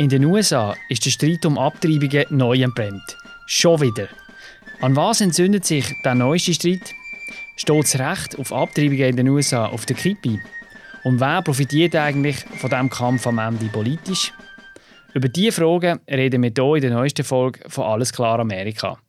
In 0.00 0.08
den 0.08 0.24
USA 0.26 0.76
ist 0.88 1.04
der 1.04 1.10
Streit 1.10 1.44
um 1.44 1.58
Abtreibungen 1.58 2.24
neu 2.30 2.62
entbrennt. 2.62 3.16
Schon 3.46 3.80
wieder. 3.80 4.06
An 4.80 4.94
was 4.94 5.20
entzündet 5.20 5.64
sich 5.64 5.92
der 6.04 6.14
neueste 6.14 6.54
Streit? 6.54 6.94
Steht 7.56 7.82
das 7.82 7.98
Recht 7.98 8.38
auf 8.38 8.52
Abtreibungen 8.52 9.08
in 9.08 9.16
den 9.16 9.28
USA 9.28 9.66
auf 9.66 9.86
der 9.86 9.96
Kippe? 9.96 10.38
Und 11.02 11.18
wer 11.18 11.42
profitiert 11.42 11.96
eigentlich 11.96 12.36
von 12.36 12.70
diesem 12.70 12.88
Kampf 12.88 13.26
am 13.26 13.40
Ende 13.40 13.64
politisch? 13.66 14.32
Über 15.14 15.28
diese 15.28 15.50
Fragen 15.50 15.98
reden 16.08 16.44
wir 16.44 16.52
hier 16.56 16.74
in 16.76 16.82
der 16.82 16.90
neuesten 16.92 17.24
Folge 17.24 17.58
von 17.68 17.82
Alles 17.82 18.12
klar 18.12 18.38
Amerika, 18.38 19.00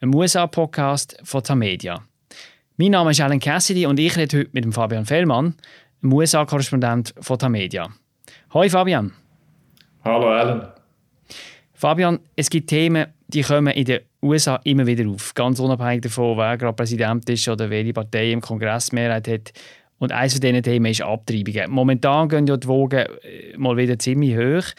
einem 0.00 0.14
USA-Podcast 0.14 1.18
von 1.24 1.42
Tamedia. 1.42 2.02
Mein 2.78 2.92
Name 2.92 3.10
ist 3.10 3.20
Alan 3.20 3.38
Cassidy 3.38 3.84
und 3.84 4.00
ich 4.00 4.16
rede 4.16 4.38
heute 4.38 4.50
mit 4.52 4.72
Fabian 4.72 5.04
Fellmann, 5.04 5.56
einem 6.02 6.12
USA-Korrespondent 6.14 7.12
von 7.20 7.38
Tamedia. 7.38 7.90
Hoi 8.54 8.70
Fabian. 8.70 9.12
Hallo 10.04 10.28
Alan. 10.28 10.68
Fabian, 11.74 12.20
es 12.36 12.50
gibt 12.50 12.70
Themen, 12.70 13.06
die 13.28 13.42
kommen 13.42 13.72
in 13.74 13.84
den 13.84 14.00
USA 14.22 14.60
immer 14.64 14.86
wieder 14.86 15.08
auf, 15.08 15.34
ganz 15.34 15.60
unabhängig 15.60 16.02
davon, 16.02 16.36
wer 16.36 16.56
gerade 16.56 16.74
Präsident 16.74 17.28
ist 17.28 17.48
oder 17.48 17.68
welche 17.70 17.92
Partei 17.92 18.32
im 18.32 18.40
Kongress 18.40 18.92
Mehrheit 18.92 19.28
hat. 19.28 19.52
Und 19.98 20.12
eines 20.12 20.34
von 20.34 20.40
diesen 20.40 20.62
Themen 20.62 20.86
ist 20.86 21.02
Abtreibungen. 21.02 21.70
Momentan 21.70 22.28
gehen 22.28 22.46
ja 22.46 22.56
die 22.56 22.68
Wogen 22.68 23.06
äh, 23.22 23.56
mal 23.56 23.76
wieder 23.76 23.98
ziemlich 23.98 24.36
hoch. 24.36 24.72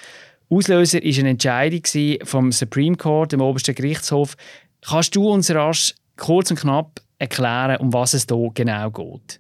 Auslöser 0.50 1.00
war 1.00 1.20
eine 1.20 1.30
Entscheidung 1.30 1.84
vom 2.24 2.52
Supreme 2.52 2.96
Court, 2.96 3.34
dem 3.34 3.42
obersten 3.42 3.76
Gerichtshof. 3.76 4.36
Kannst 4.82 5.16
du 5.16 5.30
uns 5.30 5.54
rasch 5.54 5.94
kurz 6.16 6.50
und 6.52 6.60
knapp 6.60 7.02
erklären, 7.18 7.78
um 7.78 7.94
was 7.94 8.14
es 8.14 8.26
hier 8.30 8.50
genau 8.54 8.90
geht? 8.90 9.40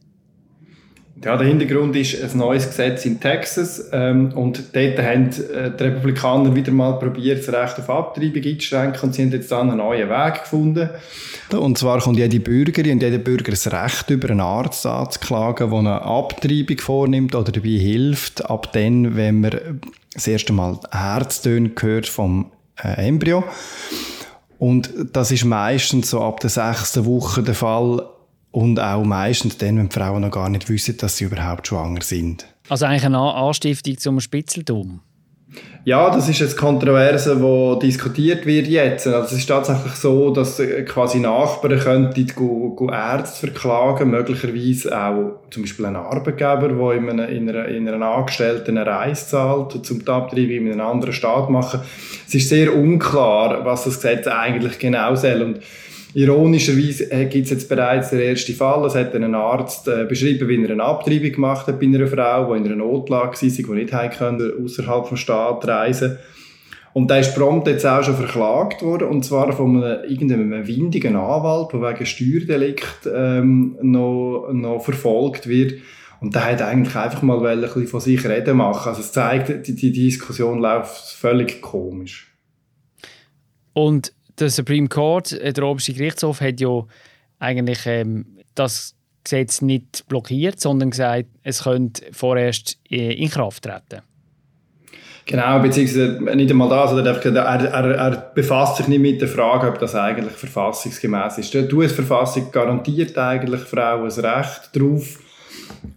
Ja, 1.23 1.35
der 1.35 1.47
Hintergrund 1.47 1.95
ist 1.97 2.15
ein 2.23 2.37
neues 2.37 2.67
Gesetz 2.67 3.05
in 3.05 3.19
Texas 3.19 3.89
ähm, 3.91 4.31
und 4.33 4.73
dort 4.73 4.97
haben 4.99 5.29
äh, 5.53 5.69
die 5.69 5.83
Republikaner 5.83 6.55
wieder 6.55 6.71
mal 6.71 6.93
probiert, 6.93 7.45
das 7.45 7.53
Recht 7.53 7.79
auf 7.79 7.89
Abtreibung 7.89 8.41
einzuschränken 8.41 9.01
und 9.01 9.13
sie 9.13 9.23
haben 9.23 9.31
jetzt 9.31 9.51
dann 9.51 9.69
einen 9.69 9.79
neuen 9.79 10.09
Weg 10.09 10.43
gefunden. 10.43 10.89
Und 11.51 11.77
zwar 11.77 11.99
kommt 11.99 12.17
jede 12.17 12.39
Bürgerin 12.39 12.93
und 12.93 13.03
jeder 13.03 13.17
Bürger 13.17 13.51
das 13.51 13.69
Recht 13.69 14.09
über 14.11 14.29
einen 14.29 14.39
Arzt 14.39 14.85
anzuklagen, 14.85 15.69
der 15.69 15.79
eine 15.79 16.01
Abtreibung 16.03 16.77
vornimmt 16.77 17.35
oder 17.35 17.51
dabei 17.51 17.67
hilft, 17.67 18.49
ab 18.49 18.71
dann, 18.71 19.17
wenn 19.17 19.41
man 19.41 19.81
das 20.13 20.25
erste 20.25 20.53
Mal 20.53 20.79
Herztöne 20.89 21.71
hört 21.81 22.07
vom 22.07 22.51
äh, 22.81 23.07
Embryo. 23.07 23.43
Und 24.57 24.93
das 25.11 25.31
ist 25.31 25.43
meistens 25.43 26.11
so 26.11 26.21
ab 26.21 26.39
der 26.39 26.49
sechsten 26.49 27.05
Woche 27.05 27.43
der 27.43 27.55
Fall, 27.55 28.05
und 28.51 28.79
auch 28.79 29.03
meistens 29.03 29.57
dann, 29.57 29.77
wenn 29.77 29.89
die 29.89 29.95
Frauen 29.95 30.21
noch 30.21 30.31
gar 30.31 30.49
nicht 30.49 30.69
wissen, 30.69 30.97
dass 30.97 31.17
sie 31.17 31.25
überhaupt 31.25 31.67
schwanger 31.67 32.01
sind. 32.01 32.47
Also 32.67 32.85
eigentlich 32.85 33.05
eine 33.05 33.19
Anstiftung 33.19 33.97
zum 33.97 34.19
Spitzeltum? 34.19 35.01
Ja, 35.83 36.11
das 36.11 36.29
ist 36.29 36.41
eine 36.41 36.51
Kontroverse, 36.51 37.35
die 37.35 37.87
diskutiert 37.87 38.45
wird 38.45 38.67
jetzt. 38.67 39.07
Also 39.07 39.33
es 39.33 39.41
ist 39.41 39.47
tatsächlich 39.47 39.93
so, 39.93 40.31
dass 40.31 40.59
äh, 40.59 40.83
quasi 40.83 41.19
Nachbarn 41.19 41.79
könnten 41.79 42.27
go, 42.35 42.75
go 42.75 42.91
Ärzte 42.91 43.47
verklagen, 43.47 44.11
möglicherweise 44.11 44.95
auch 44.95 45.39
zum 45.49 45.63
Beispiel 45.63 45.85
einen 45.85 45.95
Arbeitgeber, 45.95 46.67
der 46.67 46.91
in 46.91 47.09
einer, 47.09 47.29
in 47.29 47.49
einer, 47.49 47.67
in 47.67 47.89
einer 47.89 48.05
Angestellten 48.05 48.77
eine 48.77 48.85
Reise 48.85 49.27
zahlt, 49.27 49.83
zum 49.83 50.07
Abtreibung 50.07 50.67
in 50.67 50.73
einem 50.73 50.81
anderen 50.81 51.13
Staat 51.13 51.49
machen. 51.49 51.79
Es 52.27 52.35
ist 52.35 52.49
sehr 52.49 52.75
unklar, 52.75 53.65
was 53.65 53.85
das 53.85 53.95
Gesetz 53.95 54.27
eigentlich 54.27 54.77
genau 54.77 55.15
soll. 55.15 55.41
Und 55.41 55.59
Ironischerweise 56.13 57.11
äh, 57.11 57.25
gibt 57.25 57.45
es 57.45 57.51
jetzt 57.51 57.69
bereits 57.69 58.09
den 58.09 58.19
ersten 58.19 58.53
Fall. 58.53 58.85
Es 58.85 58.95
hat 58.95 59.13
einen 59.13 59.35
Arzt 59.35 59.87
äh, 59.87 60.05
beschrieben, 60.05 60.47
wie 60.47 60.63
er 60.63 60.71
eine 60.71 60.83
Abtreibung 60.83 61.31
gemacht 61.31 61.67
hat 61.67 61.79
bei 61.79 61.85
einer 61.85 62.07
Frau, 62.07 62.51
die 62.51 62.59
in 62.59 62.65
einer 62.65 62.75
Notlage 62.77 63.39
war, 63.41 63.75
die 63.75 63.83
nicht 63.83 64.17
konnte, 64.17 64.53
außerhalb 64.63 65.07
vom 65.07 65.17
Staat 65.17 65.67
reisen 65.67 66.17
und 66.93 67.09
der 67.09 67.19
ist 67.19 67.35
prompt 67.35 67.67
jetzt 67.67 67.85
auch 67.85 68.03
schon 68.03 68.15
verklagt 68.15 68.81
worden, 68.81 69.07
und 69.07 69.23
zwar 69.23 69.51
von 69.53 69.83
einem, 69.83 70.03
irgendeinem 70.09 70.67
windigen 70.67 71.15
Anwalt, 71.15 71.71
der 71.71 71.81
wegen 71.81 72.05
Steuerdelikt 72.05 73.07
ähm, 73.13 73.77
noch, 73.81 74.49
noch 74.51 74.83
verfolgt 74.83 75.47
wird. 75.47 75.79
Und 76.19 76.35
der 76.35 76.51
hat 76.51 76.61
eigentlich 76.61 76.95
einfach 76.95 77.21
mal 77.21 77.45
ein 77.47 77.61
bisschen 77.61 77.87
von 77.87 78.01
sich 78.01 78.27
reden 78.27 78.57
machen. 78.57 78.89
Also 78.89 79.01
es 79.01 79.13
zeigt, 79.13 79.67
die, 79.67 79.75
die 79.75 79.91
Diskussion 79.91 80.59
läuft 80.59 81.13
völlig 81.13 81.61
komisch. 81.61 82.35
Und 83.71 84.11
der 84.39 84.49
Supreme 84.49 84.87
Court, 84.87 85.33
äh, 85.33 85.53
der 85.53 85.63
oberste 85.65 85.93
Gerichtshof, 85.93 86.41
hat 86.41 86.59
ja 86.59 86.85
eigentlich 87.39 87.79
ähm, 87.85 88.25
das 88.55 88.95
Gesetz 89.23 89.61
nicht 89.61 90.07
blockiert, 90.07 90.59
sondern 90.59 90.91
gesagt, 90.91 91.25
es 91.43 91.63
könnte 91.63 92.05
vorerst 92.11 92.77
äh, 92.89 93.13
in 93.13 93.29
Kraft 93.29 93.63
treten. 93.63 94.01
Genau, 95.25 95.59
beziehungsweise 95.59 96.19
nicht 96.35 96.49
einmal 96.49 96.69
das. 96.69 96.91
Oder 96.91 97.05
er, 97.05 97.35
er, 97.35 97.95
er 97.95 98.31
befasst 98.33 98.77
sich 98.77 98.87
nicht 98.87 98.99
mit 99.01 99.21
der 99.21 99.27
Frage, 99.27 99.67
ob 99.67 99.77
das 99.77 99.93
eigentlich 99.93 100.33
verfassungsgemäß 100.33 101.37
ist. 101.37 101.53
Die 101.53 101.71
US-Verfassung 101.71 102.51
garantiert 102.51 103.15
eigentlich 103.15 103.61
Frauen 103.61 104.05
das 104.05 104.23
Recht 104.23 104.71
darauf, 104.73 105.19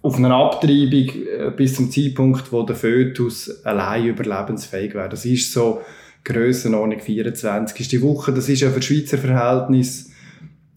auf 0.02 0.16
eine 0.16 0.34
Abtreibung 0.34 1.08
äh, 1.08 1.50
bis 1.56 1.76
zum 1.76 1.90
Zeitpunkt, 1.90 2.52
wo 2.52 2.62
der 2.62 2.76
Fötus 2.76 3.64
allein 3.64 4.04
überlebensfähig 4.04 4.94
wäre. 4.94 5.08
Das 5.08 5.24
ist 5.24 5.50
so 5.50 5.80
Grössenordnung 6.24 7.00
24 7.00 7.80
ist 7.80 7.92
die 7.92 8.02
Woche. 8.02 8.32
Das 8.32 8.48
ist 8.48 8.60
ja 8.60 8.70
für 8.70 8.82
Schweizer 8.82 9.18
Verhältnis 9.18 10.10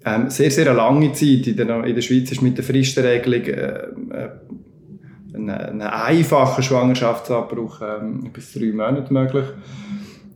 ähm, 0.06 0.30
sehr, 0.30 0.52
sehr 0.52 0.68
eine 0.68 0.78
lange 0.78 1.14
Zeit. 1.14 1.48
In 1.48 1.58
der, 1.58 1.84
in 1.84 1.96
der 1.96 2.02
Schweiz 2.02 2.32
ist 2.32 2.42
mit 2.42 2.58
der 2.58 2.64
Fristenregelung 2.64 3.44
äh, 3.44 3.78
äh, 4.12 4.30
ein, 5.34 5.50
ein 5.50 5.82
einfacher 5.82 6.62
Schwangerschaftsabbruch 6.62 7.82
ähm, 7.82 8.32
bis 8.32 8.54
drei 8.54 8.72
Monate 8.72 9.12
möglich. 9.12 9.46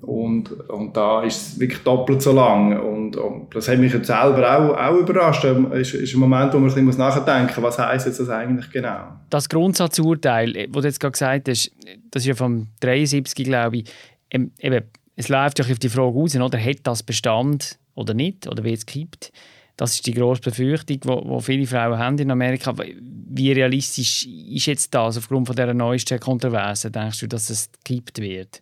Und, 0.02 0.52
und 0.70 0.96
da 0.96 1.24
ist 1.24 1.42
es 1.54 1.60
wirklich 1.60 1.84
doppelt 1.84 2.22
so 2.22 2.32
lang. 2.32 2.80
Und, 2.80 3.16
und 3.16 3.54
das 3.54 3.68
hat 3.68 3.78
mich 3.78 3.94
jetzt 3.94 4.08
selber 4.08 4.58
auch, 4.58 4.76
auch 4.76 4.98
überrascht. 4.98 5.44
Es 5.44 5.56
ähm, 5.56 5.72
ist, 5.74 5.94
ist 5.94 6.14
ein 6.16 6.20
Moment, 6.20 6.54
wo 6.54 6.58
man 6.58 6.70
ein 6.70 6.86
bisschen 6.86 7.00
nachdenken 7.00 7.62
muss, 7.62 7.78
was 7.78 7.80
heisst 7.80 8.08
jetzt 8.08 8.20
das 8.20 8.30
eigentlich 8.30 8.72
genau? 8.72 9.20
Das 9.30 9.50
Grundsatzurteil, 9.50 10.54
das 10.54 10.82
du 10.82 10.88
jetzt 10.88 11.00
gerade 11.00 11.12
gesagt 11.12 11.50
hast, 11.50 11.72
das 12.12 12.24
ist 12.24 12.28
ja 12.28 12.34
vom 12.34 12.68
73, 12.80 13.46
glaube 13.46 13.78
ich, 13.78 13.84
ähm, 14.32 14.52
eben, 14.60 14.84
es 15.20 15.28
läuft 15.28 15.60
ja 15.60 15.66
auf 15.66 15.80
die 15.80 15.90
Frage 15.90 16.18
aus, 16.18 16.34
oder 16.34 16.58
hat 16.58 16.80
das 16.84 17.04
Bestand 17.04 17.78
oder 17.94 18.14
nicht, 18.14 18.48
oder 18.48 18.64
wie 18.64 18.72
es 18.72 18.86
gibt. 18.86 19.34
Das 19.76 19.96
ist 19.96 20.08
die 20.08 20.14
grosse 20.14 20.42
Befürchtung, 20.42 21.02
die 21.02 21.42
viele 21.42 21.68
Frauen 21.68 22.00
haben 22.00 22.18
in 22.18 22.32
Amerika. 22.32 22.74
Wie 22.78 23.52
realistisch 23.52 24.26
ist 24.26 24.66
jetzt 24.66 24.94
das 24.94 25.18
aufgrund 25.18 25.48
von 25.48 25.58
dieser 25.58 25.74
neuesten 25.74 26.22
Kontroverse? 26.22 26.90
Denkst 26.90 27.20
du, 27.20 27.28
dass 27.28 27.50
es 27.50 27.70
gekippt 27.84 28.22
wird? 28.22 28.62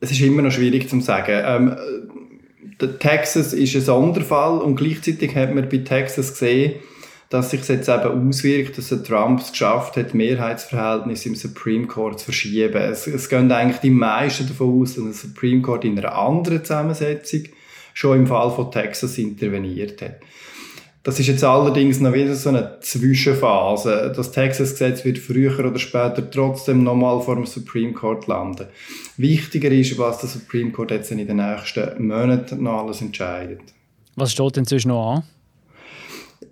Es 0.00 0.10
ist 0.10 0.20
immer 0.20 0.42
noch 0.42 0.50
schwierig 0.50 0.88
zu 0.88 1.00
sagen. 1.00 1.40
Ähm, 1.44 1.76
Texas 2.98 3.52
ist 3.52 3.76
ein 3.76 3.82
Sonderfall 3.82 4.58
und 4.58 4.74
gleichzeitig 4.74 5.36
hat 5.36 5.54
man 5.54 5.68
bei 5.68 5.78
Texas 5.78 6.32
gesehen, 6.32 6.74
dass 7.32 7.50
sich 7.50 7.66
jetzt 7.66 7.88
eben 7.88 8.28
auswirkt, 8.28 8.76
dass 8.76 8.90
Trump 9.04 9.40
es 9.40 9.52
geschafft 9.52 9.96
hat, 9.96 10.12
Mehrheitsverhältnisse 10.12 11.30
im 11.30 11.34
Supreme 11.34 11.86
Court 11.86 12.18
zu 12.18 12.26
verschieben. 12.26 12.76
Es, 12.76 13.06
es 13.06 13.30
gehen 13.30 13.50
eigentlich 13.50 13.80
die 13.80 13.88
meisten 13.88 14.46
davon 14.46 14.82
aus, 14.82 14.96
dass 14.96 15.04
der 15.04 15.12
Supreme 15.14 15.62
Court 15.62 15.86
in 15.86 15.98
einer 15.98 16.14
anderen 16.14 16.62
Zusammensetzung 16.62 17.44
schon 17.94 18.18
im 18.18 18.26
Fall 18.26 18.50
von 18.50 18.70
Texas 18.70 19.16
interveniert 19.16 20.02
hat. 20.02 20.16
Das 21.04 21.18
ist 21.18 21.26
jetzt 21.26 21.42
allerdings 21.42 22.00
noch 22.00 22.12
wieder 22.12 22.34
so 22.34 22.50
eine 22.50 22.78
Zwischenphase. 22.80 24.12
Das 24.14 24.30
Texas-Gesetz 24.30 25.02
wird 25.06 25.16
früher 25.16 25.58
oder 25.58 25.78
später 25.78 26.30
trotzdem 26.30 26.84
nochmal 26.84 27.22
vor 27.22 27.36
dem 27.36 27.46
Supreme 27.46 27.94
Court 27.94 28.26
landen. 28.26 28.66
Wichtiger 29.16 29.70
ist, 29.70 29.96
was 29.96 30.18
der 30.18 30.28
Supreme 30.28 30.70
Court 30.70 30.90
jetzt 30.90 31.10
in 31.10 31.26
den 31.26 31.36
nächsten 31.36 32.06
Monaten 32.06 32.62
noch 32.62 32.84
alles 32.84 33.00
entscheidet. 33.00 33.62
Was 34.16 34.32
steht 34.32 34.56
denn 34.56 34.66
zwischen 34.66 34.88
noch 34.88 35.14
an? 35.14 35.22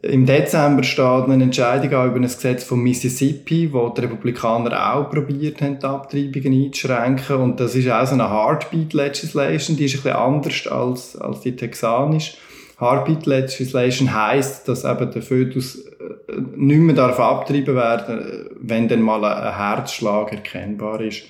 Im 0.02 0.24
Dezember 0.24 0.82
steht 0.82 1.04
eine 1.04 1.44
Entscheidung 1.44 1.88
über 1.88 2.16
ein 2.16 2.22
Gesetz 2.22 2.64
von 2.64 2.80
Mississippi, 2.80 3.70
wo 3.70 3.90
die 3.90 4.00
Republikaner 4.00 4.94
auch 4.94 5.10
probiert 5.10 5.60
haben, 5.60 5.78
die 5.78 5.86
Abtreibungen 5.86 6.64
einzuschränken. 6.64 7.36
Und 7.36 7.60
das 7.60 7.74
ist 7.74 7.90
auch 7.90 8.06
so 8.06 8.14
eine 8.14 8.30
Heartbeat 8.30 8.94
Legislation, 8.94 9.76
die 9.76 9.84
ist 9.84 9.96
ein 9.96 10.02
bisschen 10.02 10.16
anders 10.16 10.66
als, 10.68 11.16
als 11.16 11.40
die 11.40 11.54
texanische. 11.54 12.32
Heartbeat 12.78 13.26
Legislation 13.26 14.14
heisst, 14.14 14.66
dass 14.68 14.84
eben 14.84 15.10
der 15.10 15.20
Fötus 15.20 15.76
äh, 15.76 16.40
nicht 16.56 16.78
mehr 16.78 16.94
darf 16.94 17.20
abtreiben 17.20 17.74
werden, 17.74 18.48
wenn 18.58 18.88
dann 18.88 19.02
mal 19.02 19.22
ein 19.22 19.54
Herzschlag 19.54 20.32
erkennbar 20.32 21.02
ist. 21.02 21.24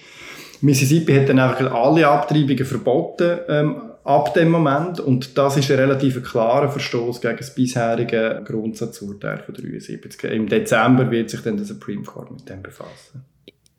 Mississippi 0.60 1.12
hat 1.14 1.28
dann 1.28 1.40
einfach 1.40 1.72
alle 1.72 2.06
Abtreibungen 2.06 2.64
verboten, 2.64 3.38
ähm, 3.48 3.82
ab 4.10 4.34
dem 4.34 4.50
Moment. 4.50 5.00
Und 5.00 5.38
das 5.38 5.56
ist 5.56 5.70
ein 5.70 5.78
relativ 5.78 6.22
klarer 6.22 6.68
Verstoß 6.68 7.20
gegen 7.20 7.36
das 7.36 7.54
bisherige 7.54 8.42
Grundsatzurteil 8.44 9.38
von 9.38 9.54
73. 9.54 10.24
Im 10.24 10.48
Dezember 10.48 11.10
wird 11.10 11.30
sich 11.30 11.40
dann 11.40 11.56
der 11.56 11.66
Supreme 11.66 12.02
Court 12.02 12.30
mit 12.30 12.48
dem 12.48 12.62
befassen. 12.62 13.24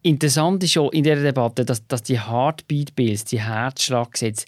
Interessant 0.03 0.63
ist 0.63 0.77
auch 0.77 0.91
in 0.91 1.03
dieser 1.03 1.21
Debatte, 1.21 1.63
dass, 1.63 1.85
dass 1.87 2.01
die 2.01 2.19
Heartbeat 2.19 2.95
Bills, 2.95 3.23
die 3.25 3.41
Herzschlaggesetze, 3.41 4.45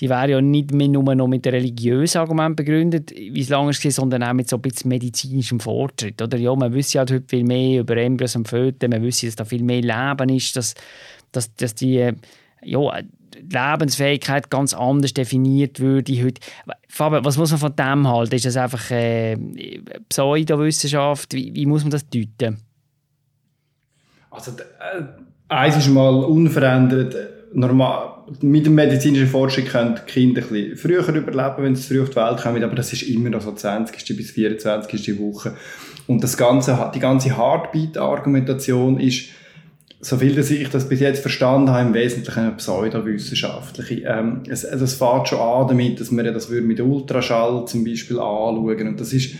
die 0.00 0.08
wären 0.08 0.30
ja 0.30 0.40
nicht 0.40 0.72
mehr 0.72 0.88
nur 0.88 1.14
noch 1.14 1.28
mit 1.28 1.46
religiösen 1.46 2.18
Argument 2.18 2.56
begründet, 2.56 3.10
wie 3.10 3.40
es 3.40 3.48
lange 3.48 3.72
war, 3.72 3.90
sondern 3.90 4.22
auch 4.22 4.32
mit 4.32 4.48
so 4.48 4.56
ein 4.56 4.62
bisschen 4.62 4.88
medizinischem 4.88 5.60
Fortschritt. 5.60 6.20
Oder? 6.22 6.38
Ja, 6.38 6.54
man 6.54 6.72
wüsste 6.72 7.00
halt 7.00 7.10
heute 7.10 7.24
viel 7.28 7.44
mehr 7.44 7.80
über 7.80 7.96
Embryos 7.96 8.36
und 8.36 8.48
Föten, 8.48 8.90
man 8.90 9.02
wüsste, 9.02 9.26
dass 9.26 9.36
da 9.36 9.44
viel 9.44 9.62
mehr 9.62 9.82
Leben 9.82 10.28
ist, 10.34 10.56
dass, 10.56 10.74
dass, 11.30 11.54
dass 11.54 11.74
die 11.74 12.10
ja, 12.62 13.00
Lebensfähigkeit 13.40 14.50
ganz 14.50 14.74
anders 14.74 15.14
definiert 15.14 15.80
würde 15.80 16.12
heute. 16.22 16.40
Fabian, 16.88 17.24
was 17.24 17.38
muss 17.38 17.50
man 17.50 17.60
von 17.60 17.76
dem 17.76 18.08
halten? 18.08 18.34
Ist 18.34 18.44
das 18.44 18.56
einfach 18.56 18.90
äh, 18.90 19.36
Pseudowissenschaft? 20.08 21.34
Wie, 21.34 21.54
wie 21.54 21.66
muss 21.66 21.82
man 21.82 21.90
das 21.90 22.08
deuten? 22.08 22.58
Also, 24.30 24.52
äh, 24.52 25.02
eins 25.48 25.76
ist 25.76 25.88
mal 25.88 26.24
unverändert. 26.24 27.16
Normal, 27.54 28.12
mit 28.40 28.64
dem 28.64 28.74
medizinischen 28.74 29.26
Fortschritt 29.26 29.68
können 29.68 29.96
die 29.96 30.10
Kinder 30.10 30.42
ein 30.42 30.48
bisschen 30.48 30.76
früher 30.76 31.06
überleben, 31.08 31.54
wenn 31.58 31.76
sie 31.76 31.82
früh 31.82 32.02
auf 32.02 32.10
die 32.10 32.16
Welt 32.16 32.40
kommen, 32.40 32.64
aber 32.64 32.74
das 32.74 32.92
ist 32.92 33.02
immer 33.02 33.28
noch 33.28 33.42
so 33.42 33.52
20. 33.52 34.16
bis 34.16 34.30
24. 34.30 35.18
Woche. 35.18 35.54
Und 36.06 36.24
das 36.24 36.36
ganze, 36.36 36.90
die 36.94 36.98
ganze 36.98 37.36
Heartbeat-Argumentation 37.36 38.98
ist, 39.00 39.28
so 40.04 40.16
viel 40.16 40.34
dass 40.34 40.50
ich 40.50 40.68
das 40.68 40.88
bis 40.88 40.98
jetzt 40.98 41.20
verstanden 41.20 41.70
habe, 41.70 41.86
im 41.86 41.94
Wesentlichen 41.94 42.40
eine 42.40 42.52
pseudowissenschaftliche. 42.52 44.02
Ähm, 44.04 44.42
es, 44.48 44.64
also 44.64 44.84
es 44.84 44.94
fängt 44.94 45.28
schon 45.28 45.38
an 45.38 45.68
damit, 45.68 46.00
dass 46.00 46.10
wir 46.10 46.24
das 46.32 46.50
mit 46.50 46.80
Ultraschall 46.80 47.64
zum 47.66 47.84
Beispiel 47.84 48.18
anschauen. 48.18 48.88
Und 48.88 49.00
das 49.00 49.12
ist 49.12 49.36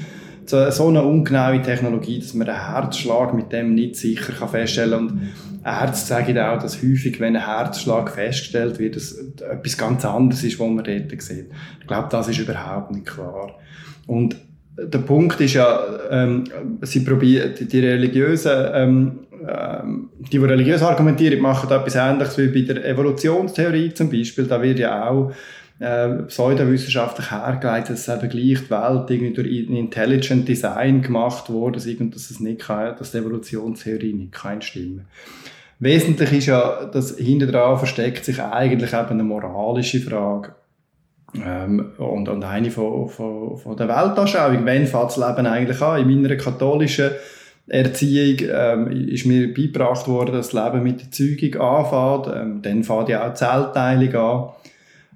so, 0.47 0.89
eine 0.89 1.03
ungenaue 1.03 1.61
Technologie, 1.63 2.21
dass 2.21 2.35
man 2.35 2.47
den 2.47 2.67
Herzschlag 2.67 3.35
mit 3.35 3.53
dem 3.53 3.75
nicht 3.75 3.97
sicher 3.97 4.33
kann 4.33 4.49
feststellen 4.49 5.09
kann. 5.09 5.19
Und 5.19 5.31
Ärzte 5.65 6.07
sagen 6.07 6.39
auch, 6.39 6.63
dass 6.63 6.81
häufig, 6.81 7.19
wenn 7.19 7.37
ein 7.37 7.45
Herzschlag 7.45 8.11
festgestellt 8.11 8.79
wird, 8.79 8.95
dass 8.95 9.13
etwas 9.13 9.77
ganz 9.77 10.05
anderes 10.05 10.45
ist, 10.45 10.61
was 10.61 10.69
man 10.69 10.85
dort 10.85 11.23
sieht. 11.23 11.47
Ich 11.81 11.87
glaube, 11.89 12.09
das 12.11 12.29
ist 12.29 12.39
überhaupt 12.39 12.93
nicht 12.93 13.07
klar. 13.07 13.59
Und 14.07 14.37
der 14.77 14.99
Punkt 14.99 15.41
ist 15.41 15.55
ja, 15.55 15.81
ähm, 16.11 16.45
sie 16.83 17.01
probieren, 17.01 17.53
die, 17.59 17.67
die 17.67 17.81
religiösen, 17.81 18.53
ähm, 18.73 19.19
ähm, 19.49 20.11
die, 20.19 20.31
die 20.31 20.39
religiös 20.39 20.83
argumentieren, 20.83 21.41
machen 21.41 21.71
etwas 21.71 21.95
Ähnliches 21.95 22.39
wie 22.39 22.49
bei 22.49 22.73
der 22.73 22.85
Evolutionstheorie 22.85 23.95
zum 23.95 24.11
Beispiel. 24.11 24.47
Da 24.47 24.63
wird 24.63 24.79
ja 24.79 25.09
auch 25.09 25.33
äh, 25.79 26.09
pseudowissenschaftlich 26.29 27.31
hergeleitet, 27.31 27.97
dass 27.97 28.09
eben 28.09 28.29
gleich 28.29 28.65
die 28.65 28.71
Welt 28.71 29.11
irgendwie 29.11 29.33
durch 29.33 29.49
Intelligent 29.49 30.49
Design 30.49 31.03
gemacht 31.03 31.51
wurde 31.51 31.79
dass, 31.79 32.31
es 32.31 32.41
nicht 32.41 32.61
kann, 32.61 32.97
dass 32.97 33.13
die 33.13 33.19
Evolutionstheorie 33.19 34.13
nicht 34.13 34.33
kann 34.33 34.63
stimmen 34.63 35.07
Wesentlich 35.81 36.33
ist 36.33 36.47
ja, 36.47 36.85
dass 36.85 37.17
hinter 37.17 37.47
dran 37.47 37.77
versteckt 37.77 38.25
sich 38.25 38.41
eigentlich 38.41 38.93
eben 38.93 39.09
eine 39.09 39.25
moralische 39.25 39.99
Frage. 39.99 40.55
Ähm, 41.35 41.93
und, 41.99 42.29
und 42.29 42.45
eine 42.45 42.71
von, 42.71 43.09
von, 43.09 43.57
von 43.57 43.77
der 43.77 43.89
Weltanschauung. 43.89 44.65
Wann 44.65 44.87
fängt 44.87 45.05
das 45.05 45.17
Leben 45.17 45.47
eigentlich 45.47 45.83
an? 45.83 46.09
In 46.09 46.23
meiner 46.23 46.37
katholischen 46.37 47.11
Erziehung 47.69 48.49
ähm, 48.53 49.09
ist 49.09 49.25
mir 49.25 49.53
beigebracht 49.55 50.09
worden, 50.09 50.33
dass 50.35 50.51
das 50.51 50.65
Leben 50.65 50.83
mit 50.83 51.01
der 51.01 51.11
Zeugung 51.11 51.61
anfängt. 51.61 52.37
Ähm, 52.37 52.63
dann 52.63 52.83
fängt 52.83 53.09
ja 53.09 53.27
auch 53.27 53.31
die 53.31 53.39
Zellteilung 53.39 54.15
an. 54.15 54.49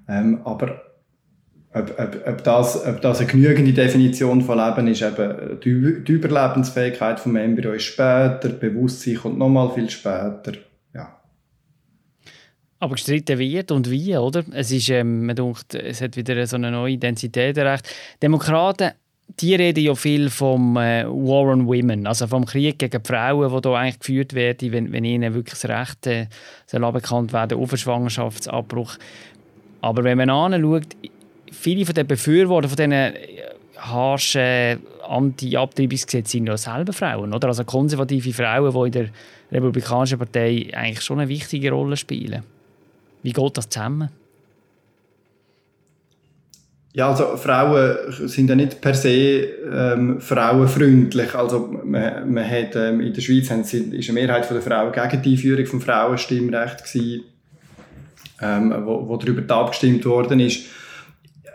Ähm, 0.07 0.41
aber 0.45 0.81
ob, 1.73 1.99
ob, 1.99 2.27
ob, 2.27 2.43
das, 2.43 2.85
ob 2.85 3.01
das 3.01 3.19
eine 3.19 3.27
genügende 3.27 3.73
Definition 3.73 4.41
von 4.41 4.57
Leben 4.57 4.87
ist, 4.87 5.01
eben 5.01 5.59
die, 5.63 6.03
die 6.03 6.11
Überlebensfähigkeit 6.13 7.19
vom 7.19 7.35
Embryo 7.35 7.73
ist 7.73 7.83
später, 7.83 8.49
Bewusstsein 8.49 9.15
kommt 9.15 9.37
nochmal 9.37 9.71
viel 9.73 9.89
später. 9.89 10.53
Ja. 10.95 11.19
Aber 12.79 12.95
gestritten 12.95 13.37
wird 13.37 13.71
und 13.71 13.91
wie, 13.91 14.15
oder? 14.15 14.43
Es, 14.53 14.71
ist, 14.71 14.89
ähm, 14.89 15.25
man 15.25 15.35
denkt, 15.35 15.75
es 15.75 16.01
hat 16.01 16.15
wieder 16.15 16.47
so 16.47 16.55
eine 16.55 16.71
neue 16.71 16.93
Identität 16.93 17.57
erreicht. 17.57 17.89
Demokraten 18.21 18.91
die 19.39 19.55
reden 19.55 19.83
ja 19.83 19.93
viel 19.93 20.29
vom 20.29 20.77
äh, 20.77 21.05
War 21.05 21.51
on 21.51 21.67
Women, 21.67 22.07
also 22.07 22.27
vom 22.27 22.45
Krieg 22.45 22.79
gegen 22.79 23.03
die 23.03 23.07
Frauen, 23.07 23.49
der 23.49 23.71
hier 23.71 23.77
eigentlich 23.77 23.99
geführt 23.99 24.33
wird, 24.33 24.61
wenn, 24.71 24.91
wenn 24.91 25.03
ihnen 25.03 25.33
wirklich 25.33 25.59
das 25.59 25.69
Recht 25.69 26.07
äh, 26.07 26.27
soll 26.65 26.91
bekannt 26.91 27.33
werden 27.33 27.59
auf 27.59 27.71
einen 27.71 27.77
Schwangerschaftsabbruch. 27.77 28.97
Aber 29.81 30.03
wenn 30.03 30.17
man 30.17 30.29
anschaut, 30.29 30.95
viele 31.51 31.85
von 31.85 31.93
den 31.93 32.07
Befürwortern 32.07 32.69
von 32.69 32.77
diesen 32.77 32.91
äh, 32.93 33.13
harschen 33.77 34.79
Anti-Abtreibungsgesetzen 35.07 36.39
sind 36.39 36.47
ja 36.47 36.57
selber 36.57 36.93
Frauen, 36.93 37.33
oder? 37.33 37.49
Also 37.49 37.63
konservative 37.63 38.33
Frauen, 38.33 38.73
die 38.73 38.85
in 38.87 38.91
der 38.91 39.09
Republikanischen 39.51 40.17
Partei 40.17 40.69
eigentlich 40.73 41.01
schon 41.01 41.19
eine 41.19 41.29
wichtige 41.29 41.71
Rolle 41.71 41.95
spielen. 41.95 42.43
Wie 43.23 43.33
geht 43.33 43.57
das 43.57 43.69
zusammen? 43.69 44.09
Ja, 46.97 47.11
also 47.11 47.37
Frauen 47.37 47.95
sind 48.09 48.49
ja 48.49 48.55
nicht 48.55 48.81
per 48.81 48.95
se 48.95 49.43
ähm, 49.71 50.19
frauenfreundlich. 50.19 51.35
Also 51.35 51.71
man, 51.83 52.33
man 52.33 52.43
hat, 52.43 52.75
ähm, 52.75 53.01
in 53.01 53.13
der 53.13 53.21
Schweiz 53.21 53.51
haben, 53.51 53.61
ist 53.61 54.09
eine 54.09 54.19
Mehrheit 54.19 54.49
der 54.49 54.61
Frauen 54.63 54.91
gegen 54.91 55.21
die 55.21 55.33
Einführung 55.33 55.63
des 55.63 55.83
Frauenstimmrechts 55.83 56.97
ähm, 58.41 58.73
wo, 58.83 59.07
wo 59.07 59.15
darüber 59.17 59.55
abgestimmt 59.55 60.07
worden 60.07 60.39
ist. 60.39 60.65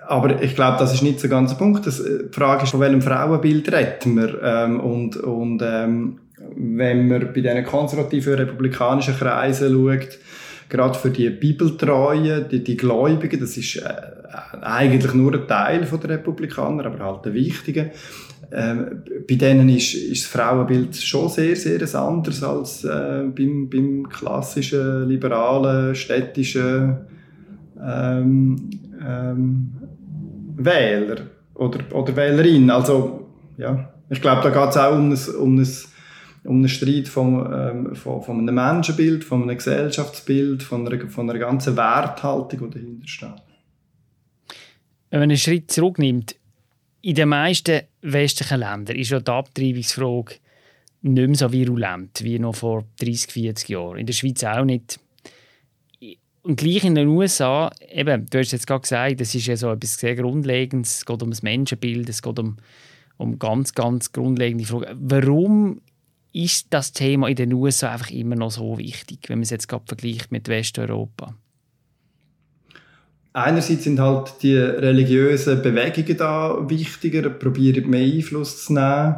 Aber 0.06 0.40
ich 0.40 0.54
glaube, 0.54 0.78
das 0.78 0.94
ist 0.94 1.02
nicht 1.02 1.18
so 1.18 1.28
ganz 1.28 1.50
der 1.50 1.58
Punkt. 1.58 1.88
Das, 1.88 1.98
äh, 1.98 2.28
die 2.28 2.32
Frage 2.32 2.62
ist, 2.62 2.70
von 2.70 2.78
welchem 2.78 3.02
Frauenbild 3.02 3.72
reden 3.72 4.14
wir? 4.14 4.40
Ähm, 4.44 4.78
und 4.78 5.16
und 5.16 5.60
ähm, 5.60 6.20
wenn 6.54 7.08
man 7.08 7.32
bei 7.32 7.40
diesen 7.40 7.64
konservativen 7.64 8.34
republikanischen 8.34 9.16
Kreisen 9.16 9.72
schaut, 9.72 10.18
gerade 10.72 10.98
für 10.98 11.10
die 11.10 11.28
Bibeltreuen, 11.28 12.48
die, 12.50 12.64
die 12.64 12.78
Gläubigen, 12.78 13.38
das 13.38 13.58
ist 13.58 13.76
äh, 13.76 13.92
eigentlich 14.62 15.12
nur 15.12 15.34
ein 15.34 15.46
Teil 15.46 15.80
der 15.84 16.10
Republikaner, 16.10 16.86
aber 16.86 17.04
halt 17.04 17.26
ein 17.26 17.34
wichtiger. 17.34 17.90
Ähm, 18.50 19.02
bei 19.28 19.34
denen 19.34 19.68
ist, 19.68 19.94
ist 19.94 20.24
das 20.24 20.30
Frauenbild 20.30 20.96
schon 20.96 21.28
sehr, 21.28 21.56
sehr 21.56 21.82
anders 21.94 22.42
als 22.42 22.84
äh, 22.84 23.24
beim, 23.36 23.68
beim 23.68 24.08
klassischen, 24.08 25.08
liberalen, 25.08 25.94
städtischen 25.94 26.96
ähm, 27.82 28.70
ähm, 29.06 29.72
Wähler 30.56 31.16
oder, 31.54 31.80
oder 31.92 32.16
Wählerin. 32.16 32.70
Also, 32.70 33.26
ja, 33.58 33.90
ich 34.08 34.22
glaube, 34.22 34.42
da 34.42 34.50
geht 34.50 34.70
es 34.70 34.76
auch 34.78 34.94
um 34.94 35.10
ein, 35.10 35.18
um 35.38 35.58
ein 35.58 35.66
um 36.44 36.56
einen 36.56 36.68
Streit 36.68 37.08
von, 37.08 37.52
ähm, 37.52 37.94
von, 37.94 38.22
von 38.22 38.38
einem 38.40 38.54
Menschenbild, 38.54 39.24
von 39.24 39.42
einem 39.42 39.56
Gesellschaftsbild, 39.56 40.62
von 40.62 40.86
einer, 40.86 41.08
von 41.08 41.30
einer 41.30 41.38
ganzen 41.38 41.76
Werthaltung, 41.76 42.70
die 42.70 42.78
dahinter 42.78 43.08
steht. 43.08 43.42
Wenn 45.10 45.20
man 45.20 45.30
einen 45.30 45.38
Schritt 45.38 45.70
zurücknimmt, 45.70 46.36
in 47.02 47.14
den 47.14 47.28
meisten 47.28 47.82
westlichen 48.00 48.60
Ländern 48.60 48.96
ist 48.96 49.10
ja 49.10 49.20
die 49.20 49.30
Abtreibungsfrage 49.30 50.36
nicht 51.02 51.26
mehr 51.26 51.34
so 51.34 51.52
virulent 51.52 52.22
wie 52.22 52.38
noch 52.38 52.54
vor 52.54 52.84
30, 53.00 53.32
40 53.32 53.68
Jahren. 53.68 53.98
In 53.98 54.06
der 54.06 54.12
Schweiz 54.12 54.42
auch 54.44 54.64
nicht. 54.64 55.00
Und 56.42 56.56
gleich 56.56 56.84
in 56.84 56.94
den 56.94 57.08
USA, 57.08 57.70
eben, 57.88 58.26
du 58.28 58.38
hast 58.38 58.52
jetzt 58.52 58.66
gerade 58.66 58.82
gesagt, 58.82 59.20
das 59.20 59.34
ist 59.34 59.46
ja 59.46 59.56
so 59.56 59.70
etwas 59.70 59.96
sehr 59.96 60.16
Grundlegendes. 60.16 60.98
Es 60.98 61.04
geht 61.04 61.22
um 61.22 61.30
das 61.30 61.42
Menschenbild, 61.42 62.08
es 62.08 62.22
geht 62.22 62.38
um, 62.38 62.56
um 63.16 63.38
ganz, 63.38 63.74
ganz 63.74 64.12
grundlegende 64.12 64.64
Fragen. 64.64 64.96
Warum 65.00 65.80
ist 66.32 66.68
das 66.70 66.92
Thema 66.92 67.28
in 67.28 67.36
den 67.36 67.52
USA 67.52 67.92
einfach 67.92 68.10
immer 68.10 68.36
noch 68.36 68.50
so 68.50 68.78
wichtig, 68.78 69.28
wenn 69.28 69.38
man 69.38 69.44
es 69.44 69.50
jetzt 69.50 69.68
gerade 69.68 69.84
vergleicht 69.86 70.32
mit 70.32 70.48
Westeuropa? 70.48 71.34
einerseits 73.32 73.84
sind 73.84 74.00
halt 74.00 74.34
die 74.42 74.56
religiösen 74.56 75.62
Bewegungen 75.62 76.16
da 76.16 76.58
wichtiger, 76.68 77.30
probieren 77.30 77.88
mehr 77.88 78.04
Einfluss 78.04 78.64
zu 78.64 78.74
nehmen. 78.74 79.16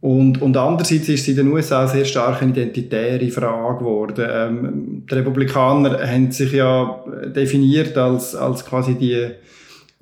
Und, 0.00 0.40
und 0.42 0.56
andererseits 0.56 1.08
ist 1.08 1.22
es 1.22 1.28
in 1.28 1.36
den 1.36 1.48
USA 1.48 1.86
sehr 1.88 2.04
stark 2.04 2.42
eine 2.42 2.52
identitäre 2.52 3.28
Frage 3.30 3.78
geworden. 3.78 4.26
Ähm, 4.28 5.02
die 5.10 5.14
Republikaner 5.14 5.98
haben 6.06 6.30
sich 6.30 6.52
ja 6.52 7.02
definiert 7.34 7.96
als, 7.96 8.34
als 8.34 8.64
quasi 8.64 8.94
die, 8.94 9.30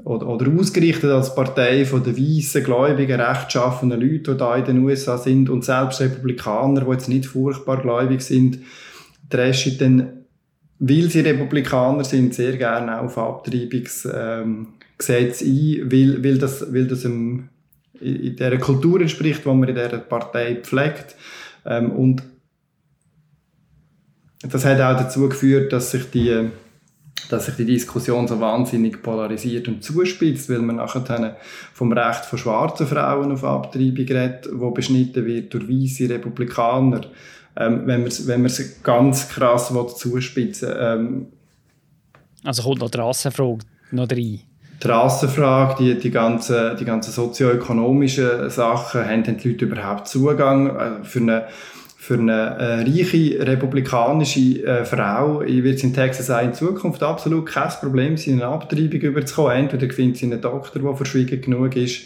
oder, 0.03 0.27
oder 0.27 0.51
ausgerichtet 0.51 1.11
als 1.11 1.35
Partei 1.35 1.85
von 1.85 2.03
den 2.03 2.17
weißen, 2.17 2.65
gläubigen, 2.65 3.21
rechtschaffenen 3.21 4.01
Leuten, 4.01 4.33
die 4.33 4.37
da 4.37 4.57
in 4.57 4.65
den 4.65 4.79
USA 4.81 5.19
sind. 5.19 5.49
Und 5.49 5.65
selbst 5.65 6.01
Republikaner, 6.01 6.83
die 6.83 6.91
jetzt 6.91 7.09
nicht 7.09 7.27
furchtbar 7.27 7.81
gläubig 7.81 8.23
sind, 8.23 8.59
dreschen 9.29 9.79
dann 9.79 10.25
weil 10.81 11.11
sie 11.11 11.21
Republikaner 11.21 12.05
sind, 12.05 12.35
sehr 12.35 12.57
gerne 12.57 13.01
auf 13.01 13.17
Abtreibungsgesetze 13.17 14.15
ähm, 14.45 14.67
ein, 14.99 15.91
weil, 15.91 16.25
weil 16.25 16.39
das, 16.39 16.73
weil 16.73 16.87
das 16.87 17.05
im, 17.05 17.49
in 18.01 18.37
der 18.37 18.59
Kultur 18.59 19.01
entspricht, 19.01 19.45
die 19.45 19.49
man 19.49 19.69
in 19.69 19.75
dieser 19.75 19.99
Partei 19.99 20.57
pflegt. 20.57 21.17
Ähm, 21.65 21.93
und 21.93 22.23
das 24.43 24.65
hat 24.65 24.81
auch 24.81 24.99
dazu 25.01 25.29
geführt, 25.29 25.73
dass 25.73 25.93
sich 25.93 26.11
die 26.11 26.51
dass 27.31 27.47
sich 27.47 27.55
die 27.57 27.65
Diskussion 27.65 28.29
so 28.29 28.39
wahnsinnig 28.41 29.03
polarisiert 29.03 29.69
und 29.69 29.83
zuspitzt, 29.83 30.51
weil 30.51 30.61
man 30.61 30.77
nachher 30.77 31.37
vom 31.73 31.93
Recht 31.93 32.25
von 32.27 32.39
schwarzen 32.39 32.87
Frauen 32.87 33.33
auf 33.33 33.45
Abtreibung 33.45 34.07
redet, 34.07 34.49
wo 34.53 34.71
beschnitten 34.71 35.25
wird 35.25 35.55
durch 35.55 35.69
weiße 35.69 36.09
Republikaner 36.09 37.03
ähm, 37.57 37.83
wenn 37.87 38.01
man 38.01 38.09
es 38.09 38.27
wenn 38.27 38.49
ganz 38.83 39.29
krass 39.29 39.73
zuspitzen 39.97 40.75
ähm, 40.77 41.27
Also 42.43 42.63
kommt 42.63 42.81
noch 42.81 42.91
die 42.91 42.99
Rassenfrage 42.99 43.59
noch 43.93 44.11
rein? 44.11 44.41
Die 44.83 44.89
Rassenfrage, 44.89 45.77
die, 45.83 45.99
die 45.99 46.11
ganzen, 46.11 46.77
die 46.77 46.85
ganzen 46.85 47.13
sozioökonomischen 47.13 48.51
Sachen, 48.51 49.05
haben 49.05 49.23
die 49.23 49.49
Leute 49.49 49.65
überhaupt 49.67 50.09
Zugang 50.09 50.77
äh, 50.77 51.05
für 51.05 51.21
eine 51.21 51.45
für 52.05 52.19
eine 52.19 52.59
äh, 52.59 52.83
reiche 52.83 53.47
republikanische 53.47 54.63
äh, 54.63 54.85
Frau 54.85 55.41
wird 55.41 55.77
es 55.77 55.85
in 55.85 55.95
Texas 55.95 56.31
auch 56.31 56.43
in 56.43 56.53
Zukunft 56.53 57.03
absolut 57.03 57.47
kein 57.47 57.71
Problem 57.81 58.19
sein, 58.19 58.35
eine 58.35 58.49
Abtreibung 58.49 59.01
überzukommen. 59.01 59.57
Entweder 59.57 59.91
findet 59.91 60.19
sie 60.19 60.27
einen 60.27 60.43
Doktor, 60.43 60.83
der 60.83 60.95
verschwiegen 60.97 61.41
genug 61.41 61.75
ist, 61.77 62.03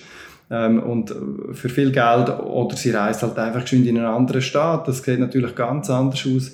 ähm, 0.52 0.80
und 0.84 1.12
für 1.52 1.68
viel 1.68 1.90
Geld 1.90 2.28
oder 2.28 2.76
sie 2.76 2.92
reist 2.92 3.24
halt 3.24 3.36
einfach 3.40 3.62
geschwind 3.62 3.88
in 3.88 3.98
einen 3.98 4.06
anderen 4.06 4.40
Staat. 4.40 4.86
Das 4.86 5.02
sieht 5.02 5.18
natürlich 5.18 5.56
ganz 5.56 5.90
anders 5.90 6.24
aus 6.24 6.52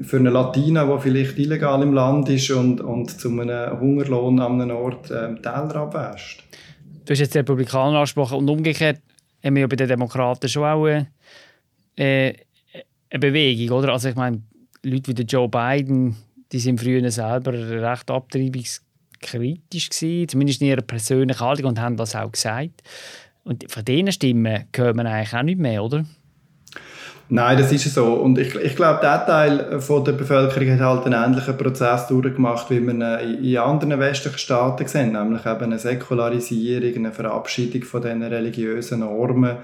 für 0.00 0.16
eine 0.16 0.30
Latina, 0.30 0.86
die 0.86 1.02
vielleicht 1.02 1.38
illegal 1.38 1.82
im 1.82 1.92
Land 1.92 2.30
ist 2.30 2.50
und, 2.50 2.80
und 2.80 3.10
zu 3.10 3.28
einem 3.28 3.78
Hungerlohn 3.78 4.40
an 4.40 4.58
einem 4.62 4.74
Ort 4.74 5.10
ähm, 5.10 5.42
Teller 5.42 5.76
abwäscht. 5.76 6.44
Du 7.04 7.12
hast 7.12 7.20
jetzt 7.20 7.34
die 7.34 7.38
Republikaner 7.40 7.98
angesprochen 7.98 8.38
und 8.38 8.48
umgekehrt 8.48 9.00
haben 9.44 9.54
wir 9.54 9.60
ja 9.60 9.66
bei 9.66 9.76
den 9.76 9.88
Demokraten 9.88 10.48
schon 10.48 10.64
auch 10.64 10.88
äh, 11.98 12.32
eine 13.10 13.20
Bewegung, 13.20 13.78
oder? 13.78 13.92
Also 13.92 14.08
ich 14.08 14.14
meine, 14.14 14.42
Leute 14.82 15.08
wie 15.08 15.14
der 15.14 15.24
Joe 15.24 15.48
Biden, 15.48 16.16
die 16.52 16.58
sind 16.58 16.80
früher 16.80 17.10
selber 17.10 17.52
recht 17.52 18.10
abtreibungskritisch 18.10 19.90
gewesen, 19.90 20.28
zumindest 20.28 20.60
in 20.60 20.68
ihrer 20.68 20.82
persönlichen 20.82 21.40
Haltung 21.40 21.66
und 21.66 21.80
haben 21.80 21.96
das 21.96 22.14
auch 22.14 22.30
gesagt. 22.30 22.82
Und 23.44 23.70
von 23.70 23.84
diesen 23.84 24.12
Stimmen 24.12 24.64
hört 24.74 24.96
man 24.96 25.06
eigentlich 25.06 25.34
auch 25.34 25.42
nicht 25.42 25.58
mehr, 25.58 25.82
oder? 25.82 26.04
Nein, 27.28 27.58
das 27.58 27.72
ist 27.72 27.92
so. 27.92 28.14
Und 28.14 28.38
ich, 28.38 28.54
ich 28.54 28.76
glaube, 28.76 29.00
der 29.00 29.26
Teil 29.26 29.80
von 29.80 30.04
der 30.04 30.12
Bevölkerung 30.12 30.70
hat 30.70 30.80
halt 30.80 31.06
einen 31.06 31.24
ähnlichen 31.24 31.56
Prozess 31.58 32.06
durchgemacht, 32.06 32.70
wie 32.70 32.78
man 32.78 33.00
in 33.00 33.56
anderen 33.58 33.98
westlichen 33.98 34.38
Staaten 34.38 34.86
sehen, 34.86 35.12
nämlich 35.12 35.44
eben 35.44 35.64
eine 35.64 35.78
Säkularisierung, 35.78 36.94
eine 36.94 37.12
Verabschiedung 37.12 37.82
von 37.82 38.02
diesen 38.02 38.22
religiösen 38.22 39.00
Normen 39.00 39.56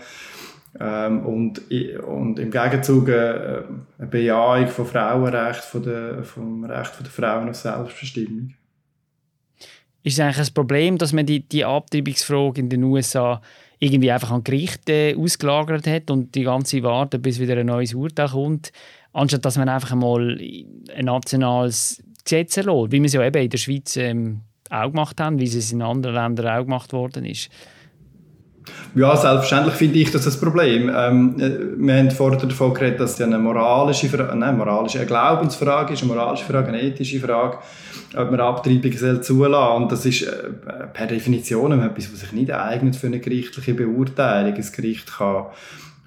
ähm, 0.80 1.26
und, 1.26 1.70
und 2.06 2.38
im 2.38 2.50
Gegenzug 2.50 3.08
eine 3.08 3.64
Bejahung 3.98 4.68
von 4.68 4.86
Frauenrecht, 4.86 5.64
von 5.64 5.82
der, 5.82 6.24
vom 6.24 6.64
Recht 6.64 6.92
der 7.00 7.06
Frauen 7.06 7.50
auf 7.50 7.56
Selbstbestimmung. 7.56 8.54
Ist 10.02 10.14
es 10.14 10.20
eigentlich 10.20 10.48
ein 10.48 10.54
Problem, 10.54 10.98
dass 10.98 11.12
man 11.12 11.26
die, 11.26 11.40
die 11.40 11.64
Abtreibungsfrage 11.64 12.60
in 12.60 12.68
den 12.68 12.82
USA 12.82 13.40
irgendwie 13.78 14.10
einfach 14.10 14.30
an 14.30 14.44
Gerichte 14.44 15.14
ausgelagert 15.18 15.86
hat 15.86 16.10
und 16.10 16.34
die 16.34 16.44
ganze 16.44 16.82
warten, 16.82 17.20
bis 17.20 17.38
wieder 17.38 17.56
ein 17.56 17.66
neues 17.66 17.94
Urteil 17.94 18.28
kommt, 18.28 18.72
anstatt 19.12 19.44
dass 19.44 19.58
man 19.58 19.68
einfach 19.68 19.94
mal 19.94 20.38
ein 20.94 21.04
nationales 21.04 22.02
Gesetz 22.24 22.56
erlässt, 22.56 22.92
wie 22.92 23.00
wir 23.00 23.06
es 23.06 23.12
ja 23.12 23.24
eben 23.24 23.42
in 23.42 23.50
der 23.50 23.58
Schweiz 23.58 23.96
ähm, 23.96 24.42
auch 24.70 24.90
gemacht 24.90 25.20
haben, 25.20 25.38
wie 25.38 25.44
es 25.44 25.72
in 25.72 25.82
anderen 25.82 26.14
Ländern 26.14 26.56
auch 26.56 26.64
gemacht 26.64 26.92
worden 26.92 27.24
ist. 27.24 27.50
Ja, 28.94 29.16
selbstverständlich 29.16 29.74
finde 29.74 29.98
ich 29.98 30.10
das 30.10 30.26
ein 30.26 30.40
Problem. 30.40 30.90
Ähm, 30.94 31.36
äh, 31.38 31.50
wir 31.78 31.96
haben 31.96 32.10
vorher 32.10 32.38
davon 32.38 32.74
geredet, 32.74 33.00
dass 33.00 33.14
es 33.14 33.20
eine 33.20 33.38
moralische, 33.38 34.08
Frage, 34.08 34.36
nein, 34.36 34.56
moralische, 34.56 34.98
eine 34.98 35.06
Glaubensfrage 35.06 35.94
ist, 35.94 36.02
eine 36.02 36.12
moralische 36.12 36.44
Frage, 36.44 36.68
eine 36.68 36.82
ethische 36.82 37.18
Frage, 37.20 37.58
ob 38.16 38.30
man 38.30 38.40
Abtreibung 38.40 39.22
zulassen. 39.22 39.82
Und 39.82 39.92
das 39.92 40.04
ist 40.04 40.22
äh, 40.22 40.50
per 40.92 41.06
Definition 41.06 41.72
etwas, 41.80 42.12
was 42.12 42.20
sich 42.20 42.32
nicht 42.32 42.52
eignet 42.52 42.96
für 42.96 43.06
eine 43.06 43.18
gerichtliche 43.18 43.74
Beurteilung. 43.74 44.54
Ein 44.54 44.72
Gericht 44.76 45.10
kann, 45.16 45.46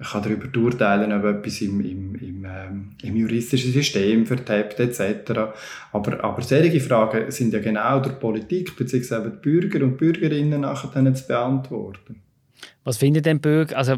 kann 0.00 0.22
darüber 0.22 0.46
urteilen, 0.58 1.12
ob 1.12 1.24
etwas 1.24 1.60
im, 1.62 1.80
im, 1.80 2.14
im, 2.14 2.44
ähm, 2.44 2.92
im 3.02 3.16
juristischen 3.16 3.72
System 3.72 4.26
vertappt 4.26 4.78
etc. 4.78 5.32
Aber, 5.92 6.22
aber 6.22 6.42
solche 6.42 6.80
Fragen 6.80 7.30
sind 7.32 7.52
ja 7.52 7.58
genau 7.58 7.98
durch 7.98 8.20
Politik 8.20 8.76
bzw. 8.76 9.30
die 9.30 9.38
Bürger 9.42 9.84
und 9.84 9.98
Bürgerinnen 9.98 10.60
nachher 10.60 11.14
zu 11.14 11.26
beantworten. 11.26 12.22
Was 12.86 12.98
finden 12.98 13.20
denn 13.20 13.40
Bürger, 13.40 13.76
also 13.76 13.96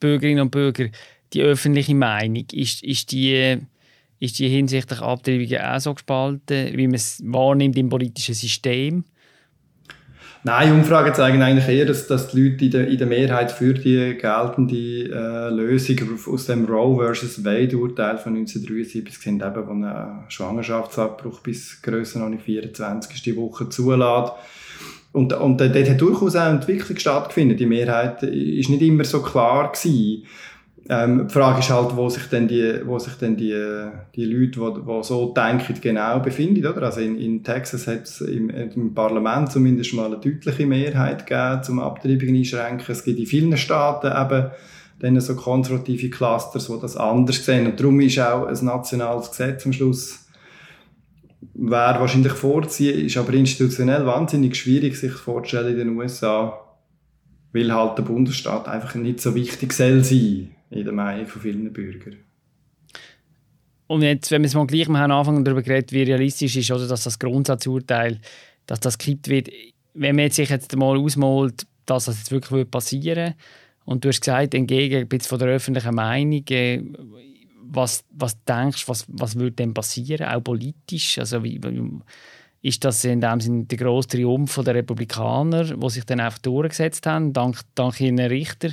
Bürgerinnen 0.00 0.40
und 0.40 0.50
Bürger, 0.50 0.86
die 1.34 1.42
öffentliche 1.42 1.94
Meinung? 1.94 2.46
Ist, 2.52 2.82
ist, 2.82 3.12
die, 3.12 3.58
ist 4.18 4.38
die 4.38 4.48
hinsichtlich 4.48 5.00
Abtreibungen 5.02 5.60
auch 5.60 5.78
so 5.78 5.92
gespalten, 5.92 6.74
wie 6.74 6.86
man 6.86 6.94
es 6.94 7.20
wahrnimmt 7.22 7.76
im 7.76 7.90
politischen 7.90 8.34
System? 8.34 9.04
Nein, 10.42 10.72
Umfragen 10.72 11.12
zeigen 11.14 11.42
eigentlich 11.42 11.68
eher, 11.68 11.84
dass, 11.84 12.06
dass 12.06 12.28
die 12.28 12.48
Leute 12.48 12.64
in 12.64 12.70
der, 12.70 12.88
in 12.88 12.96
der 12.98 13.06
Mehrheit 13.06 13.52
für 13.52 13.74
die 13.74 14.16
geltende 14.18 14.74
äh, 14.74 15.50
Lösung 15.50 15.98
aus 16.26 16.46
dem 16.46 16.64
Roe 16.64 17.14
vs. 17.14 17.44
Wade-Urteil 17.44 18.16
von 18.16 18.36
1973 18.36 19.18
sind, 19.18 19.42
eben, 19.42 19.66
wo 19.66 19.72
ein 19.72 20.24
Schwangerschaftsabbruch 20.28 21.40
bis 21.40 21.82
Grössenordnung 21.82 22.40
24. 22.40 23.36
Woche 23.36 23.68
zulässt 23.68 24.32
und, 25.14 25.32
und 25.32 25.60
dort 25.60 25.76
hat 25.76 26.00
durchaus 26.00 26.34
auch 26.34 26.50
Entwicklung 26.50 26.98
stattgefunden. 26.98 27.56
Die 27.56 27.66
Mehrheit 27.66 28.24
ist 28.24 28.68
nicht 28.68 28.82
immer 28.82 29.04
so 29.04 29.22
klar 29.22 29.70
gewesen. 29.70 30.24
Ähm, 30.88 31.28
die 31.28 31.32
Frage 31.32 31.60
ist 31.60 31.70
halt, 31.70 31.96
wo 31.96 32.08
sich 32.08 32.24
denn 32.24 32.48
die, 32.48 32.80
wo 32.84 32.98
sich 32.98 33.14
denn 33.14 33.36
die, 33.36 33.54
die 34.16 34.24
Leute, 34.24 34.58
die, 34.58 34.80
die 34.84 35.02
so 35.04 35.32
denken, 35.32 35.80
genau 35.80 36.18
befinden. 36.18 36.66
Oder? 36.66 36.82
Also 36.82 37.00
in, 37.00 37.16
in 37.16 37.44
Texas 37.44 37.86
hat 37.86 38.02
es 38.02 38.22
im, 38.22 38.50
im, 38.50 38.92
Parlament 38.92 39.52
zumindest 39.52 39.94
mal 39.94 40.06
eine 40.06 40.16
deutliche 40.16 40.66
Mehrheit 40.66 41.28
gegeben, 41.28 41.62
zum 41.62 41.78
Abtreibungen 41.78 42.34
einschränken. 42.34 42.84
Es 42.88 43.04
gibt 43.04 43.20
in 43.20 43.26
vielen 43.26 43.56
Staaten 43.56 44.08
eben 44.08 44.50
dann 44.98 45.20
so 45.20 45.36
konservative 45.36 46.10
Clusters, 46.10 46.66
die 46.66 46.80
das 46.80 46.96
anders 46.96 47.44
sehen. 47.44 47.66
Und 47.66 47.78
darum 47.78 48.00
ist 48.00 48.18
auch 48.18 48.46
ein 48.48 48.64
nationales 48.64 49.30
Gesetz 49.30 49.64
am 49.64 49.72
Schluss 49.72 50.23
wäre 51.54 52.00
wahrscheinlich 52.00 52.32
vorziehen, 52.32 53.06
ist 53.06 53.16
aber 53.16 53.32
institutionell 53.34 54.06
wahnsinnig 54.06 54.56
schwierig, 54.56 54.96
sich 54.96 55.12
vorzustellen 55.12 55.72
in 55.72 55.88
den 55.88 55.96
USA, 55.96 56.60
weil 57.52 57.72
halt 57.72 57.98
der 57.98 58.02
Bundesstaat 58.02 58.68
einfach 58.68 58.94
nicht 58.96 59.20
so 59.20 59.34
wichtig 59.34 59.72
soll 59.72 60.02
sein 60.02 60.50
in 60.70 60.84
der 60.84 60.92
Meinung 60.92 61.26
von 61.26 61.42
vielen 61.42 61.72
Bürgern. 61.72 62.16
Und 63.86 64.02
jetzt, 64.02 64.30
wenn 64.30 64.42
wir 64.42 64.46
es 64.46 64.54
mal 64.54 64.66
gleich 64.66 64.88
am 64.88 64.96
Anfang 64.96 65.44
darüber 65.44 65.62
geredet, 65.62 65.92
wie 65.92 66.02
realistisch 66.02 66.56
ist, 66.56 66.70
oder, 66.70 66.88
dass 66.88 67.04
das 67.04 67.18
Grundsatzurteil, 67.18 68.18
dass 68.66 68.80
das 68.80 68.98
gekippt 68.98 69.28
wird, 69.28 69.50
wenn 69.92 70.16
man 70.16 70.30
sich 70.30 70.48
jetzt 70.48 70.74
mal 70.76 70.98
ausmalt, 70.98 71.66
dass 71.86 72.06
das 72.06 72.18
jetzt 72.18 72.32
wirklich 72.32 72.68
passieren 72.70 73.16
würde, 73.16 73.34
und 73.84 74.04
du 74.04 74.08
hast 74.08 74.20
gesagt, 74.20 74.54
entgegen 74.54 75.08
von 75.20 75.38
der 75.38 75.48
öffentlichen 75.48 75.94
Meinung, 75.94 76.44
äh, 76.48 76.82
was, 77.68 78.04
was 78.10 78.42
denkst 78.44 78.84
du, 78.84 78.88
was, 78.90 79.04
was 79.08 79.36
würde 79.36 79.52
denn 79.52 79.74
passieren, 79.74 80.26
auch 80.26 80.42
politisch? 80.42 81.18
Also 81.18 81.42
wie, 81.44 81.60
ist 82.62 82.84
das 82.84 83.04
in 83.04 83.20
dem 83.20 83.40
Sinne 83.40 83.64
der 83.64 83.78
grosse 83.78 84.08
Triumph 84.08 84.60
der 84.64 84.74
Republikaner, 84.74 85.64
die 85.64 85.90
sich 85.90 86.04
dann 86.04 86.20
einfach 86.20 86.38
durchgesetzt 86.38 87.06
haben, 87.06 87.32
dank, 87.32 87.60
dank 87.74 88.00
ihren 88.00 88.18
Richter? 88.18 88.70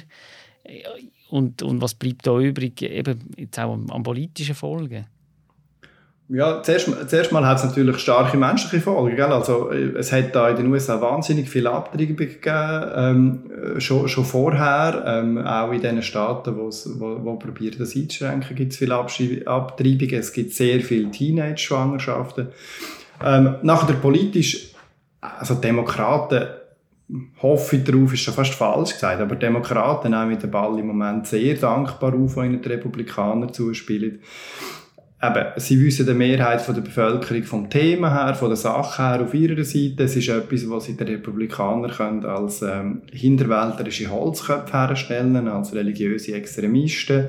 Und, 1.30 1.62
und 1.62 1.82
was 1.82 1.96
bleibt 1.96 2.26
da 2.26 2.40
übrig, 2.40 2.82
eben 2.82 3.20
jetzt 3.38 3.60
auch 3.60 3.74
am 3.74 4.04
politischen 4.04 4.56
Folgen? 4.56 5.06
Ja, 6.34 6.64
zuerst, 6.64 6.88
zuerst 7.10 7.34
mal 7.34 7.46
hat 7.46 7.58
es 7.58 7.66
natürlich 7.66 7.98
starke 8.00 8.38
menschliche 8.38 8.82
Folgen. 8.82 9.18
Gell? 9.18 9.34
Also, 9.34 9.70
äh, 9.70 9.98
es 9.98 10.14
hat 10.14 10.34
da 10.34 10.48
in 10.48 10.56
den 10.56 10.68
USA 10.68 11.02
wahnsinnig 11.02 11.50
viele 11.50 11.70
Abtreibungen 11.70 12.16
gegeben, 12.16 12.92
ähm, 12.96 13.80
schon, 13.80 14.08
schon 14.08 14.24
vorher. 14.24 15.04
Ähm, 15.06 15.38
auch 15.40 15.74
in 15.74 15.82
den 15.82 16.02
Staaten, 16.02 16.56
wo's, 16.56 16.90
wo, 16.98 17.18
wo 17.22 17.36
probieren, 17.36 17.76
das 17.80 17.98
einzuschränken, 17.98 18.56
gibt 18.56 18.72
es 18.72 18.78
viele 18.78 18.96
Abtreibungen. 18.96 20.14
Es 20.14 20.32
gibt 20.32 20.54
sehr 20.54 20.80
viele 20.80 21.12
Teenage-Schwangerschaften. 21.12 22.48
Ähm, 23.22 23.56
nachher 23.62 23.94
politisch, 23.96 24.72
also 25.20 25.56
Demokraten, 25.56 26.48
hoffe 27.42 27.76
ich 27.76 27.84
darauf, 27.84 28.14
ist 28.14 28.22
schon 28.22 28.34
fast 28.34 28.54
falsch 28.54 28.94
gesagt, 28.94 29.20
aber 29.20 29.36
Demokraten 29.36 30.12
nehmen 30.12 30.40
den 30.40 30.50
Ball 30.50 30.80
im 30.80 30.88
Moment 30.88 31.28
sehr 31.28 31.56
dankbar 31.56 32.14
auf, 32.14 32.38
wenn 32.38 32.62
die 32.62 32.70
Republikaner 32.70 33.52
zuspielen 33.52 34.22
eben, 35.22 35.46
sie 35.58 35.84
wissen 35.84 36.06
die 36.06 36.14
Mehrheit 36.14 36.62
von 36.62 36.76
der 36.76 36.82
Bevölkerung 36.82 37.44
vom 37.44 37.70
Thema 37.70 38.12
her, 38.14 38.36
von 38.36 38.50
der 38.50 38.58
Sache 38.58 39.04
her 39.04 39.22
auf 39.22 39.34
ihrer 39.34 39.64
Seite. 39.64 40.04
Es 40.04 40.16
ist 40.16 40.30
etwas, 40.30 40.70
was 40.70 40.86
sie 40.86 40.98
den 40.98 41.08
Republikanern 41.08 41.92
können 41.92 42.26
als 42.26 42.62
ähm, 42.62 43.04
hinterwäldlerische 43.12 44.10
Holzköpfe 44.10 44.78
herstellen, 44.78 45.48
als 45.48 45.74
religiöse 45.74 46.34
Extremisten. 46.34 47.26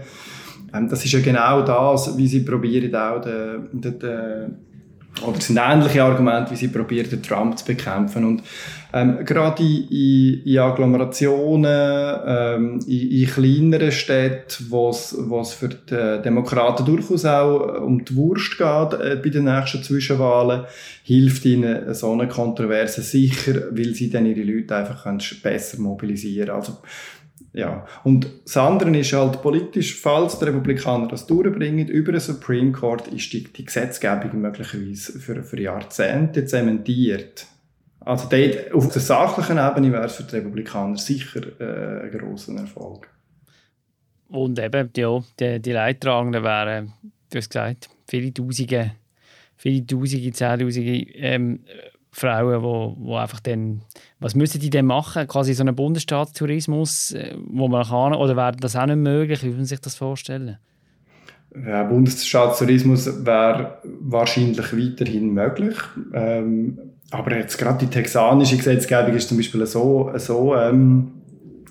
Ähm, 0.74 0.88
das 0.88 1.04
ist 1.04 1.12
ja 1.12 1.20
genau 1.20 1.62
das, 1.62 2.16
wie 2.16 2.26
sie 2.26 2.40
probieren 2.40 2.94
auch 2.94 3.20
den, 3.20 3.68
den, 3.72 3.98
den 3.98 4.71
oder 5.20 5.38
es 5.38 5.46
sind 5.46 5.58
ähnliche 5.62 6.02
Argumente, 6.02 6.50
wie 6.52 6.56
sie 6.56 6.68
probieren, 6.68 7.22
Trump 7.22 7.58
zu 7.58 7.66
bekämpfen. 7.66 8.24
Und 8.24 8.42
ähm, 8.94 9.24
gerade 9.24 9.62
in, 9.62 10.42
in, 10.44 10.58
Agglomerationen, 10.58 12.20
ähm, 12.26 12.80
in, 12.86 13.10
in, 13.10 13.26
kleineren 13.26 13.92
Städten, 13.92 14.66
wo 14.68 14.90
es 14.90 15.52
für 15.52 15.68
die 15.68 16.22
Demokraten 16.22 16.84
durchaus 16.84 17.24
auch 17.24 17.82
um 17.82 18.04
die 18.04 18.16
Wurst 18.16 18.58
geht 18.58 19.00
äh, 19.00 19.16
bei 19.22 19.30
den 19.30 19.44
nächsten 19.44 19.82
Zwischenwahlen, 19.82 20.64
hilft 21.04 21.44
ihnen 21.44 21.94
so 21.94 22.12
eine 22.12 22.28
Kontroverse 22.28 23.02
sicher, 23.02 23.62
weil 23.70 23.94
sie 23.94 24.10
dann 24.10 24.26
ihre 24.26 24.42
Leute 24.42 24.76
einfach 24.76 25.06
besser 25.42 25.80
mobilisieren 25.80 26.48
können. 26.48 26.58
Also, 26.58 26.78
ja. 27.52 27.86
Und 28.04 28.26
das 28.44 28.56
andere 28.56 28.96
ist 28.96 29.12
halt 29.12 29.42
politisch, 29.42 30.00
falls 30.00 30.38
die 30.38 30.46
Republikaner 30.46 31.08
das 31.08 31.26
durchbringen, 31.26 31.88
über 31.88 32.12
den 32.12 32.20
Supreme 32.20 32.72
Court 32.72 33.08
ist 33.08 33.32
die, 33.32 33.44
die 33.44 33.64
Gesetzgebung 33.64 34.40
möglicherweise 34.40 35.18
für, 35.18 35.42
für 35.42 35.60
Jahrzehnte 35.60 36.44
zementiert. 36.44 37.46
Also 38.00 38.28
dort, 38.28 38.72
auf 38.72 38.92
der 38.92 39.02
sachlichen 39.02 39.58
Ebene 39.58 39.92
wäre 39.92 40.06
es 40.06 40.16
für 40.16 40.24
die 40.24 40.36
Republikaner 40.36 40.96
sicher 40.96 41.40
äh, 41.60 42.04
ein 42.04 42.10
grosser 42.10 42.54
Erfolg. 42.56 43.08
Und 44.28 44.58
eben, 44.58 44.90
ja, 44.96 45.22
die, 45.38 45.60
die 45.60 45.72
Leidtragenden 45.72 46.42
wären, 46.42 46.92
du 47.30 47.38
hast 47.38 47.50
gesagt, 47.50 47.90
viele 48.08 48.32
Tausende, 48.32 48.92
viele 49.56 49.86
Tausende, 49.86 50.32
Zehntausende 50.32 51.06
ähm, 51.14 51.60
Frauen, 52.12 52.62
wo, 52.62 52.94
wo 52.98 53.16
einfach 53.16 53.40
dann, 53.40 53.80
was 54.20 54.34
müssen 54.34 54.60
die 54.60 54.68
denn 54.68 54.84
machen? 54.84 55.26
Quasi 55.26 55.54
so 55.54 55.62
einen 55.62 55.74
Bundesstaatstourismus, 55.74 57.12
äh, 57.12 57.34
wo 57.48 57.68
man 57.68 57.86
kann, 57.86 58.14
oder 58.14 58.36
wäre 58.36 58.52
das 58.52 58.76
auch 58.76 58.86
nicht 58.86 58.96
möglich? 58.96 59.42
Wie 59.42 59.48
muss 59.48 59.56
man 59.56 59.64
sich 59.64 59.80
das 59.80 59.94
vorstellen? 59.94 60.58
Ja, 61.66 61.82
Bundesstaatstourismus 61.84 63.24
wäre 63.24 63.78
wahrscheinlich 64.00 64.72
weiterhin 64.72 65.32
möglich. 65.32 65.76
Ähm, 66.12 66.78
aber 67.10 67.36
jetzt 67.36 67.56
gerade 67.58 67.78
die 67.78 67.90
texanische 67.90 68.56
Gesetzgebung 68.56 69.14
ist 69.14 69.28
zum 69.28 69.38
Beispiel 69.38 69.64
so, 69.66 70.12
so, 70.16 70.54
ähm, 70.54 71.12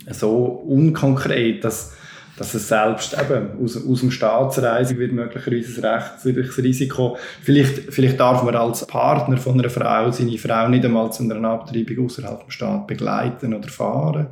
so 0.10 0.46
unkonkret, 0.46 1.64
dass 1.64 1.94
dass 2.38 2.54
es 2.54 2.68
selbst 2.68 3.16
eben 3.20 3.50
aus, 3.64 3.86
aus 3.86 4.00
dem 4.00 4.12
Staatsreisen 4.12 4.98
wird 4.98 5.12
möglicherweise 5.12 5.88
ein 5.88 5.94
rechtswidriges 5.94 6.58
Risiko. 6.58 7.18
Vielleicht, 7.42 7.94
vielleicht 7.94 8.20
darf 8.20 8.44
man 8.44 8.56
als 8.56 8.86
Partner 8.88 9.38
von 9.38 9.60
einer 9.60 9.70
Frau 9.70 10.12
seine 10.12 10.38
Frau 10.38 10.68
nicht 10.70 10.86
einmal 10.86 11.12
zu 11.12 11.24
einer 11.24 11.50
Abtreibung 11.50 12.06
außerhalb 12.06 12.46
des 12.46 12.54
Staates 12.54 12.88
begleiten 12.88 13.54
oder 13.54 13.68
fahren. 13.68 14.28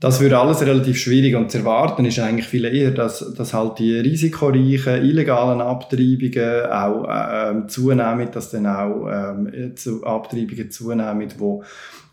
Das 0.00 0.20
würde 0.20 0.38
alles 0.38 0.62
relativ 0.62 0.96
schwierig 0.96 1.34
und 1.34 1.50
zu 1.50 1.58
erwarten 1.58 2.04
ist 2.04 2.20
eigentlich 2.20 2.46
viel 2.46 2.64
eher, 2.66 2.92
dass, 2.92 3.34
dass 3.34 3.52
halt 3.52 3.80
die 3.80 3.98
risikoreichen, 3.98 5.02
illegalen 5.02 5.60
Abtreibungen 5.60 6.70
auch 6.70 7.08
äh, 7.08 7.66
zunehmen, 7.66 8.28
dass 8.30 8.52
dann 8.52 8.66
auch 8.68 9.08
ähm, 9.10 9.74
zu 9.74 10.04
Abtreibungen 10.04 10.70
zunehmen, 10.70 11.28
die 11.28 11.60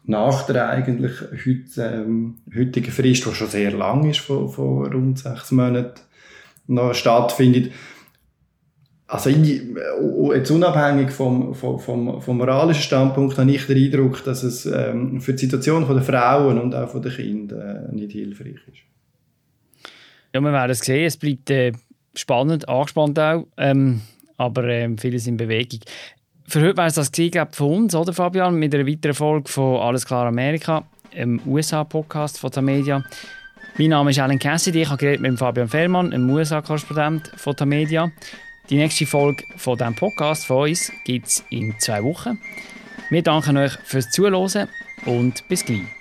nach 0.08 0.46
der 0.46 0.70
eigentlich 0.70 1.14
heute, 1.22 1.82
ähm, 1.82 2.38
heutigen 2.56 2.92
Frist, 2.92 3.26
die 3.26 3.34
schon 3.34 3.48
sehr 3.48 3.72
lang 3.72 4.10
ist, 4.10 4.20
von, 4.20 4.50
von 4.50 4.92
rund 4.92 5.20
sechs 5.20 5.52
Monaten, 5.52 6.02
noch 6.68 6.94
stattfindet. 6.94 7.72
Also 9.08 9.30
ich, 9.30 9.62
äh, 9.62 10.36
jetzt 10.36 10.52
unabhängig 10.52 11.12
vom, 11.12 11.54
vom, 11.54 11.80
vom, 11.80 12.22
vom 12.22 12.38
moralischen 12.38 12.84
Standpunkt 12.84 13.38
habe 13.38 13.52
ich 13.52 13.66
den 13.68 13.78
Eindruck, 13.78 14.24
dass 14.24 14.44
es 14.44 14.66
ähm, 14.66 15.22
für 15.22 15.34
die 15.34 15.46
Situation 15.46 15.88
der 15.88 16.02
Frauen 16.02 16.60
und 16.60 16.74
auch 16.74 17.00
der 17.00 17.12
Kinder 17.12 17.88
äh, 17.90 17.96
nicht 17.96 18.12
hilfreich 18.12 18.62
ist. 18.72 19.92
Ja, 20.34 20.42
wir 20.42 20.52
werden 20.52 20.72
es 20.72 20.80
sehen. 20.80 21.06
Es 21.06 21.18
bleibt 21.18 21.50
äh, 21.50 21.72
spannend, 22.16 22.68
angespannt 22.68 23.20
auch, 23.20 23.48
ähm, 23.58 24.02
aber 24.38 24.64
äh, 24.66 24.90
vieles 24.98 25.28
in 25.28 25.38
Bewegung. 25.38 25.80
Für 26.48 26.62
heute 26.62 26.78
war 26.78 26.86
es 26.86 26.94
das 26.94 27.12
gewesen, 27.12 27.48
von 27.52 27.72
uns, 27.72 27.96
oder 27.96 28.14
Fabian, 28.14 28.56
mit 28.56 28.74
einer 28.74 28.86
weiteren 28.88 29.16
Folge 29.16 29.50
von 29.50 29.82
Alles 29.82 30.06
klar 30.06 30.28
Amerika, 30.28 30.84
einem 31.14 31.42
USA-Podcast 31.46 32.40
von 32.40 32.52
Tamedia. 32.52 33.04
Mein 33.80 33.90
Name 33.90 34.12
ist 34.12 34.20
Alan 34.20 34.38
Cassidy, 34.38 34.84
ich 34.84 34.90
habe 34.90 35.18
mit 35.18 35.40
Fabian 35.40 35.68
Fellmann, 35.68 36.14
einem 36.14 36.30
USA-Korrespondent 36.30 37.32
von 37.36 37.56
Tamedia. 37.56 38.12
Die 38.70 38.78
nächste 38.78 39.08
Folge 39.08 39.44
von 39.58 39.75
diesem 39.75 39.96
Podcast 39.96 40.46
von 40.46 40.70
uns 40.70 40.92
gibt 41.04 41.28
es 41.28 41.44
in 41.50 41.74
zwei 41.80 42.04
Wochen. 42.04 42.40
Wir 43.10 43.24
danken 43.24 43.58
euch 43.58 43.74
fürs 43.84 44.12
Zuhören 44.12 44.70
und 45.06 45.48
bis 45.50 45.66
gleich. 45.66 45.95